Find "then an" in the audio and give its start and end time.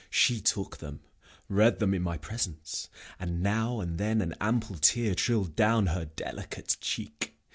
3.99-4.33